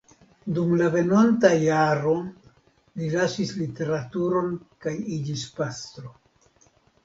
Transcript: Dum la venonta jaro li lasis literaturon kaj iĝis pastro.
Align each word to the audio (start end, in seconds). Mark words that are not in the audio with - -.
Dum 0.53 0.71
la 0.77 0.87
venonta 0.95 1.51
jaro 1.63 2.15
li 3.01 3.11
lasis 3.17 3.53
literaturon 3.61 4.53
kaj 4.87 4.99
iĝis 5.21 5.49
pastro. 5.63 6.15